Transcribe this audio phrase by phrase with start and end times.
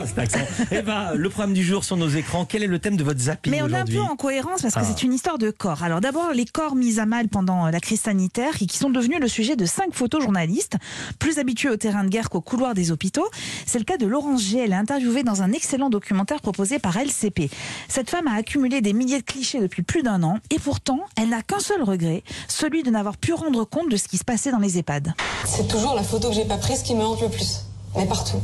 [0.06, 0.38] cet accent.
[0.70, 3.50] Eva, le programme du jour sur nos écrans, quel est le thème de votre zapping
[3.52, 4.84] Mais on est un peu en cohérence parce que Ah.
[4.86, 5.82] c'est une histoire de corps.
[5.82, 9.20] Alors d'abord, les corps mis à mal pendant la crise sanitaire et qui sont devenus
[9.20, 10.76] le sujet de cinq photojournalistes,
[11.18, 13.28] plus habitués au terrain de guerre qu'au couloir des hôpitaux.
[13.66, 14.58] C'est le cas de Laurence G.
[14.58, 17.50] Elle est interviewée dans un excellent documentaire proposé par LCP.
[17.88, 21.28] Cette femme a accumulé des milliers de clichés depuis plus d'un an et pourtant, elle
[21.30, 24.50] n'a qu'un seul regret, celui de n'avoir pu rendre compte de ce qui se passait
[24.52, 25.14] dans les EHPAD.
[25.46, 27.60] C'est toujours la photo que j'ai pas prise qui me hante le plus.
[27.96, 28.38] Mais partout.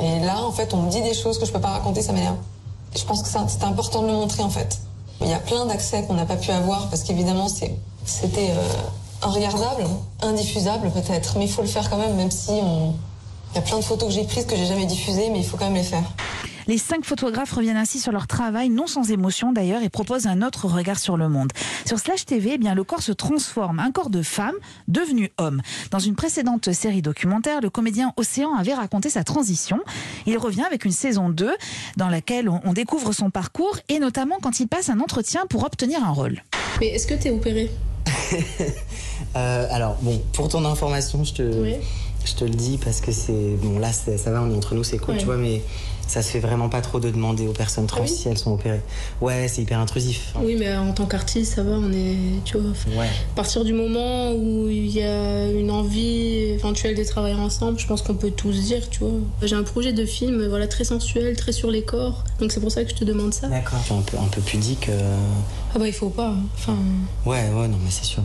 [0.00, 2.12] Et là, en fait, on me dit des choses que je peux pas raconter, ça
[2.12, 2.36] m'énerve.
[2.96, 4.80] Je pense que c'est c'est important de le montrer, en fait.
[5.20, 9.86] Il y a plein d'accès qu'on n'a pas pu avoir parce qu'évidemment, c'était euh, regardable,
[10.22, 11.36] indiffusable peut-être.
[11.36, 12.94] Mais il faut le faire quand même, même si on...
[13.52, 15.44] Il y a plein de photos que j'ai prises que j'ai jamais diffusées, mais il
[15.44, 16.04] faut quand même les faire.
[16.68, 20.42] Les cinq photographes reviennent ainsi sur leur travail, non sans émotion d'ailleurs, et proposent un
[20.42, 21.50] autre regard sur le monde.
[21.86, 24.54] Sur Slash TV, eh bien, le corps se transforme, un corps de femme
[24.88, 25.60] devenu homme.
[25.90, 29.80] Dans une précédente série documentaire, le comédien Océan avait raconté sa transition.
[30.26, 31.50] Il revient avec une saison 2
[31.96, 35.64] dans laquelle on on découvre son parcours et notamment quand il passe un entretien pour
[35.64, 36.42] obtenir un rôle.
[36.78, 37.70] Mais est-ce que t'es opéré?
[39.36, 41.74] Euh, alors, bon, pour ton information, je te, Oui.
[42.24, 43.56] je te le dis parce que c'est.
[43.62, 45.62] Bon, là, ça va, on est entre nous, c'est cool, tu vois, mais
[46.10, 48.36] ça se fait vraiment pas trop de demander aux personnes trans Ah oui si elles
[48.36, 48.80] sont opérées.
[49.20, 50.32] Ouais, c'est hyper intrusif.
[50.42, 52.16] Oui, mais en tant qu'artiste, ça va, on est.
[52.44, 52.72] Tu vois.
[53.00, 53.06] Ouais.
[53.06, 57.86] À partir du moment où il y a une envie éventuelle de travailler ensemble, je
[57.86, 59.12] pense qu'on peut tous dire, tu vois.
[59.42, 62.24] J'ai un projet de film voilà, très sensuel, très sur les corps.
[62.40, 63.46] Donc c'est pour ça que je te demande ça.
[63.48, 63.78] D'accord.
[63.92, 64.88] Un peu, un peu pudique.
[64.88, 65.16] euh,
[65.74, 66.34] Ah bah il faut pas.
[66.54, 66.76] Enfin,
[67.24, 68.22] Ouais, ouais, non, mais c'est sûr.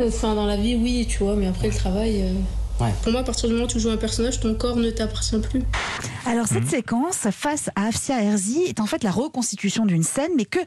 [0.00, 2.22] enfin dans la vie, oui, tu vois, mais après le travail.
[2.22, 2.32] euh,
[2.78, 2.92] Ouais.
[3.02, 5.38] Pour moi, à partir du moment où tu joues un personnage, ton corps ne t'appartient
[5.38, 5.62] plus.
[6.26, 10.44] Alors cette séquence face à Afsia Herzi est en fait la reconstitution d'une scène, mais
[10.44, 10.58] que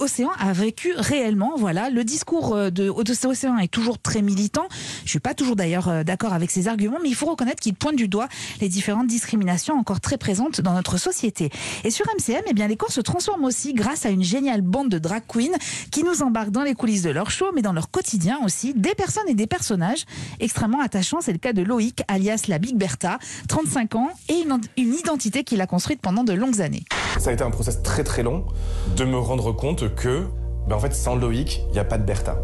[0.00, 1.54] Océan a vécu réellement.
[1.56, 4.66] Voilà, le discours euh, de Océan est toujours très militant.
[5.04, 7.74] Je suis pas toujours d'ailleurs euh, d'accord avec ses arguments, mais il faut reconnaître qu'il
[7.74, 8.28] pointe du doigt
[8.60, 11.50] les différentes discriminations encore très présentes dans notre société.
[11.84, 14.88] Et sur MCM, eh bien les corps se transforment aussi grâce à une géniale bande
[14.88, 15.56] de drag queens
[15.90, 18.94] qui nous embarquent dans les coulisses de leur show, mais dans leur quotidien aussi, des
[18.94, 20.04] personnes et des personnages
[20.40, 21.20] extrêmement attachants.
[21.20, 23.18] C'est le cas de Loïc, alias la Big Bertha,
[23.48, 24.44] 35 ans et
[24.76, 26.84] une identité qu'il a construite pendant de longues années.
[27.18, 28.44] Ça a été un process très très long
[28.96, 30.26] de me rendre compte que,
[30.66, 32.38] ben en fait, sans Loïc, il n'y a pas de Bertha.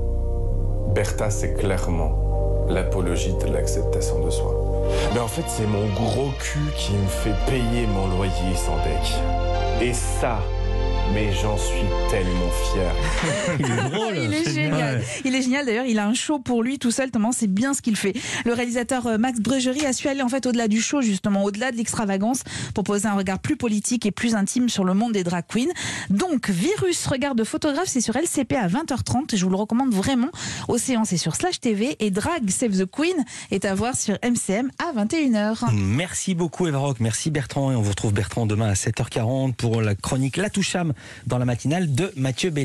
[0.95, 4.55] Bertha, c'est clairement l'apologie de l'acceptation de soi.
[5.15, 9.15] Mais en fait, c'est mon gros cul qui me fait payer mon loyer sans deck.
[9.81, 10.39] Et ça,
[11.15, 12.93] mais j'en suis tellement fier.
[13.59, 14.17] Il est drôle.
[14.17, 14.38] Il est
[15.25, 15.87] Il est génial d'ailleurs.
[15.87, 17.11] Il a un show pour lui tout seul.
[17.11, 18.15] Tellement c'est bien ce qu'il fait.
[18.45, 21.73] Le réalisateur euh, Max Bregerie a su aller en fait au-delà du show justement, au-delà
[21.73, 22.43] de l'extravagance,
[22.75, 25.73] pour poser un regard plus politique et plus intime sur le monde des drag queens.
[26.11, 29.37] Donc Virus regard de photographe, c'est sur LCP à 20h30.
[29.37, 30.31] Je vous le recommande vraiment.
[30.69, 34.71] Océan, c'est sur Slash TV et Drag Save the Queen est à voir sur MCM
[34.79, 35.73] à 21h.
[35.73, 39.83] Merci beaucoup Eva Rock, merci Bertrand et on vous retrouve Bertrand demain à 7h40 pour
[39.83, 40.93] la chronique La Toucham
[41.27, 42.57] dans la matinale de Mathieu Bellin.